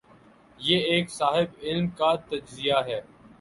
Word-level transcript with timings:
یہ 0.59 0.77
ایک 0.91 1.09
صاحب 1.09 1.59
علم 1.61 1.87
کا 1.89 2.13
تجزیہ 2.29 2.79
ہے۔ 2.87 2.99